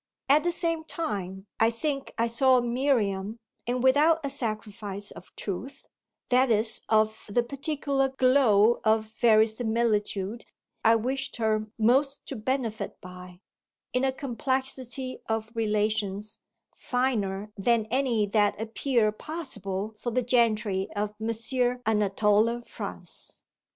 At 0.27 0.43
the 0.43 0.49
same 0.51 0.83
time 0.83 1.45
I 1.59 1.69
think 1.69 2.11
I 2.17 2.25
saw 2.25 2.59
Miriam, 2.59 3.37
and 3.67 3.83
without 3.83 4.19
a 4.25 4.31
sacrifice 4.31 5.11
of 5.11 5.31
truth, 5.35 5.85
that 6.31 6.49
is 6.49 6.81
of 6.89 7.25
the 7.29 7.43
particular 7.43 8.09
glow 8.09 8.81
of 8.83 9.13
verisimilitude 9.21 10.43
I 10.83 10.95
wished 10.95 11.35
her 11.35 11.67
most 11.77 12.25
to 12.29 12.35
benefit 12.35 12.99
by, 12.99 13.41
in 13.93 14.03
a 14.03 14.11
complexity 14.11 15.19
of 15.29 15.51
relations 15.53 16.39
finer 16.75 17.51
than 17.55 17.85
any 17.91 18.25
that 18.25 18.59
appear 18.59 19.11
possible 19.11 19.93
for 19.99 20.09
the 20.09 20.23
gentry 20.23 20.87
of 20.95 21.13
M. 21.21 21.79
Anatole 21.85 22.63
France. 22.63 23.45